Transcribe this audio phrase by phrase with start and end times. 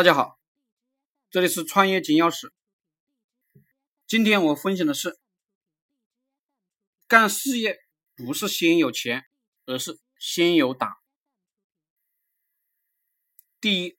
[0.00, 0.40] 大家好，
[1.28, 2.50] 这里是创业金钥匙。
[4.06, 5.20] 今天我分享的是，
[7.06, 7.76] 干事业
[8.16, 9.26] 不是先有钱，
[9.66, 10.90] 而是先有胆。
[13.60, 13.98] 第一，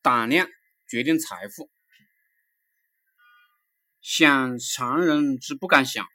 [0.00, 0.48] 胆量
[0.88, 1.70] 决定财富。
[4.00, 6.06] 想常人之不敢想，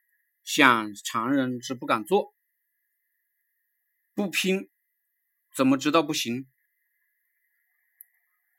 [0.43, 2.33] 想常人之不敢做。
[4.15, 4.71] 不拼，
[5.55, 6.49] 怎么知道不行？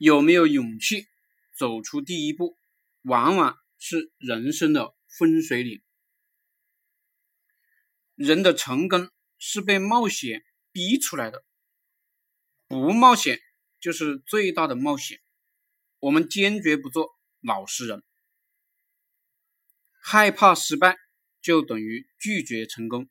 [0.02, 1.06] 有没有勇气
[1.56, 2.58] 走出第一步，
[3.02, 5.80] 往往是人生的分水岭。
[8.16, 10.42] 人的成功是被冒险
[10.72, 11.44] 逼出来的，
[12.66, 13.38] 不冒险
[13.78, 15.20] 就是最大的冒险。
[16.00, 18.02] 我们坚决不做老实人，
[20.00, 20.96] 害怕失败
[21.40, 23.08] 就等于拒绝成功。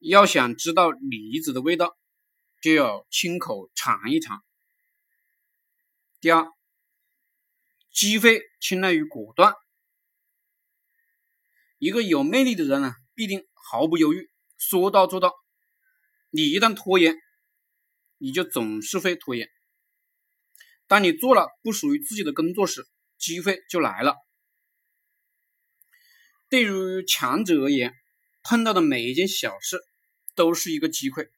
[0.00, 1.96] 要想知道梨子的味道，
[2.60, 4.44] 就要亲口尝一尝。
[6.20, 6.48] 第二，
[7.92, 9.54] 机会青睐于果断。
[11.78, 15.32] 一个有魅力的人呢，必定毫不犹豫，说到做到。
[16.30, 17.14] 你一旦拖延，
[18.16, 19.48] 你就总是会拖延。
[20.88, 24.16] 当你做了不属于自己的工作时，机会就来了。
[26.48, 27.94] 对于强者而言，
[28.42, 29.78] 碰到的每一件小事
[30.34, 31.30] 都是一个机会。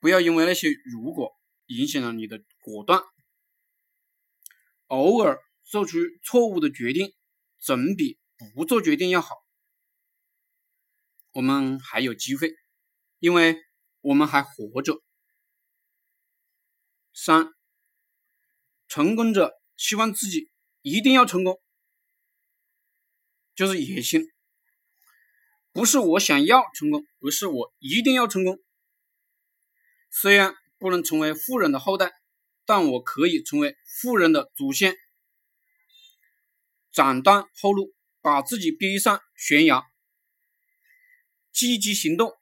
[0.00, 1.36] 不要因为那些如果。
[1.66, 3.02] 影响了你的果断，
[4.86, 7.14] 偶尔做出错误的决定，
[7.58, 8.18] 总比
[8.54, 9.34] 不做决定要好。
[11.30, 12.52] 我们还有机会，
[13.18, 13.56] 因为
[14.00, 15.02] 我们还活着。
[17.14, 17.54] 三，
[18.86, 20.50] 成功者希望自己
[20.82, 21.62] 一定要成功，
[23.54, 24.22] 就是野心，
[25.72, 28.58] 不是我想要成功，而是我一定要成功。
[30.10, 30.54] 虽然。
[30.78, 32.12] 不能成为富人的后代，
[32.64, 34.96] 但我可以成为富人的祖先。
[36.92, 39.82] 斩断后路，把自己逼上悬崖。
[41.52, 42.32] 积极行动，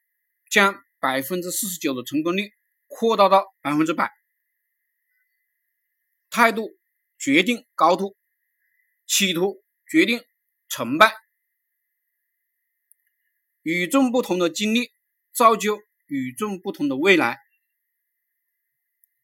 [0.51, 2.53] 将百分之四十九的成功率
[2.87, 4.11] 扩大到百分之百。
[6.31, 6.71] 态度
[7.19, 8.17] 决定高度，
[9.07, 10.25] 企图决定
[10.69, 11.15] 成败。
[13.63, 14.93] 与众不同的经历，
[15.33, 17.39] 造就与众不同的未来。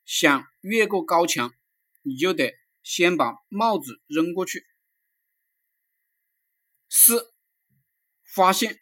[0.09, 1.53] 想越过高墙，
[2.01, 4.65] 你就得先把帽子扔过去。
[6.89, 7.31] 四，
[8.25, 8.81] 发现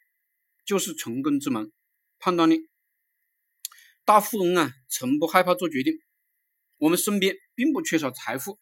[0.65, 1.73] 就是成功之门。
[2.21, 2.71] 判断力，
[4.05, 5.95] 大富翁啊，从不害怕做决定。
[6.77, 8.61] 我们身边并不缺少财富，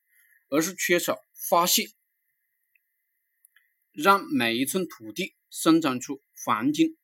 [0.48, 1.18] 而是缺少
[1.50, 1.88] 发现。
[3.92, 6.96] 让每一寸土地生长出黄金。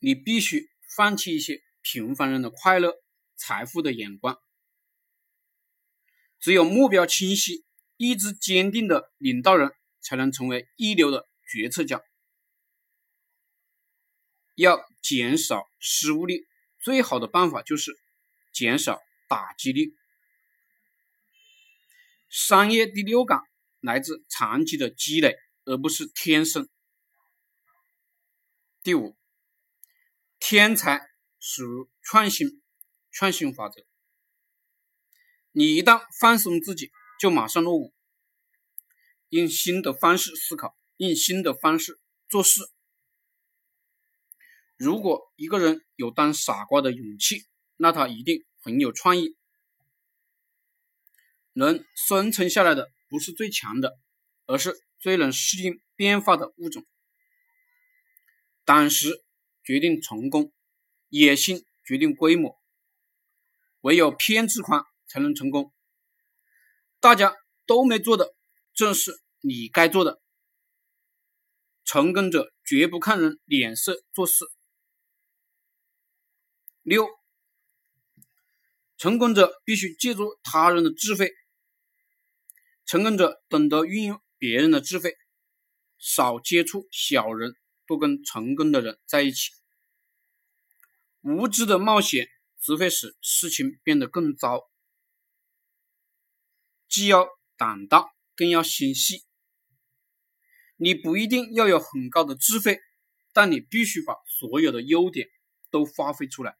[0.00, 3.00] 你必须放弃一些平凡人的快乐。
[3.40, 4.38] 财富的眼光，
[6.38, 7.64] 只有目标清晰、
[7.96, 12.02] 意志坚定的领导人，才能成为一流的决策家。
[14.56, 16.46] 要减少失误率，
[16.80, 17.98] 最好的办法就是
[18.52, 19.96] 减少打击率。
[22.28, 23.40] 商业第六感
[23.80, 25.34] 来自长期的积累，
[25.64, 26.68] 而不是天生。
[28.82, 29.16] 第五，
[30.38, 31.08] 天才
[31.38, 32.59] 属于创新。
[33.10, 33.84] 创新法则，
[35.52, 36.90] 你一旦放松自己，
[37.20, 37.92] 就马上落伍。
[39.28, 42.62] 用新的方式思考，用新的方式做事。
[44.76, 49.36] 如果一个人有当傻瓜的勇气，那他一定很有创意。
[51.52, 53.98] 能生存下来的不是最强的，
[54.46, 56.86] 而是最能适应变化的物种。
[58.64, 59.24] 胆识
[59.64, 60.52] 决定成功，
[61.08, 62.59] 野心决定规模。
[63.80, 65.72] 唯有偏执狂才能成功。
[67.00, 67.34] 大家
[67.66, 68.34] 都没做的，
[68.74, 70.20] 正是你该做的。
[71.84, 74.44] 成功者绝不看人脸色做事。
[76.82, 77.08] 六，
[78.96, 81.32] 成功者必须借助他人的智慧。
[82.84, 85.16] 成功者懂得运用别人的智慧，
[85.98, 87.54] 少接触小人，
[87.86, 89.50] 多跟成功的人在一起。
[91.22, 92.28] 无知的冒险。
[92.60, 94.70] 只会使事情变得更糟。
[96.88, 99.24] 既要胆大，更要心细。
[100.76, 102.80] 你不一定要有很高的智慧，
[103.32, 105.28] 但你必须把所有的优点
[105.70, 106.56] 都发挥出来。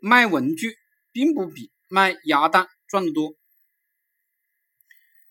[0.00, 0.76] 卖文具
[1.12, 3.36] 并不比卖鸭蛋赚得多。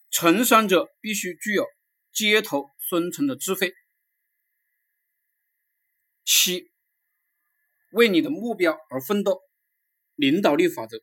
[0.10, 1.66] 成商者必须具有
[2.12, 3.74] 街头生存的智慧。
[6.24, 6.71] 七。
[7.92, 9.42] 为你的目标而奋斗，
[10.16, 11.02] 领导力法则。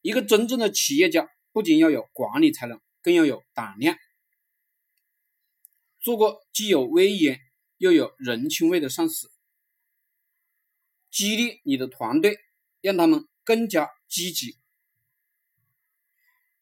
[0.00, 3.96] 一个真正的企业家不仅要有管理才能，更要有胆量。
[6.00, 7.40] 做个既有威严
[7.78, 9.32] 又有人情味的上司，
[11.10, 12.38] 激励你的团队，
[12.80, 14.56] 让他们更加积极。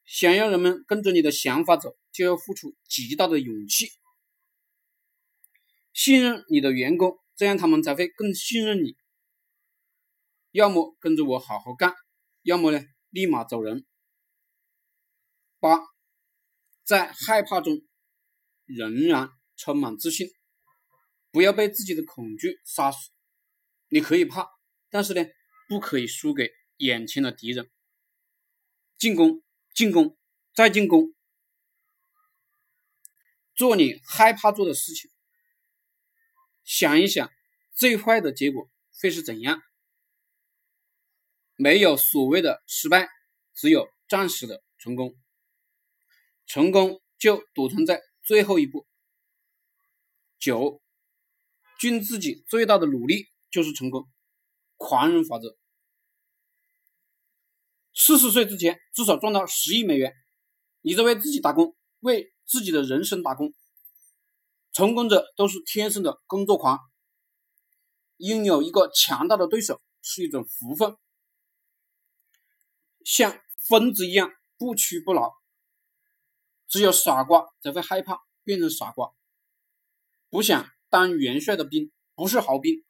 [0.07, 3.91] 想要人们跟着你的想法走，就要付出极大的勇气。
[5.93, 8.97] 信任你的员工，这样他们才会更信任你。
[10.51, 11.95] 要么跟着我好好干，
[12.43, 13.87] 要么呢立马走人。
[15.59, 15.79] 八，
[16.85, 17.83] 在害怕中。
[18.67, 20.27] 仍然充满自信，
[21.31, 23.11] 不要被自己的恐惧杀死。
[23.89, 24.49] 你可以怕，
[24.89, 25.23] 但是呢，
[25.69, 27.71] 不可以输给眼前的敌人。
[28.97, 29.43] 进攻，
[29.75, 30.17] 进攻，
[30.55, 31.15] 再进攻，
[33.55, 35.11] 做你害怕做的事情。
[36.65, 37.31] 想一想，
[37.73, 38.69] 最坏的结果
[39.01, 39.63] 会是怎样？
[41.57, 43.09] 没有所谓的失败，
[43.55, 45.15] 只有暂时的成功。
[46.47, 48.03] 成功就躲藏在。
[48.27, 48.87] 最后一步，
[50.39, 50.81] 九，
[51.79, 54.11] 尽自己最大的努力就是成功。
[54.79, 55.59] 狂人法则：
[57.93, 60.15] 四十岁之前至少赚到十亿美元，
[60.81, 63.53] 你在为自己打工，为自己的人生打工。
[64.75, 66.81] 成功者都是天生的工作狂，
[68.17, 70.97] 拥有一个强大的对手是一种福分，
[73.05, 75.33] 像疯子一样不屈不挠。
[76.67, 79.15] 只有傻瓜才会害怕变成傻瓜，
[80.29, 82.85] 不想当元帅的兵不是好兵，